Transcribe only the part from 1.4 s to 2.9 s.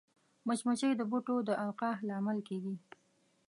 د القاح لامل کېږي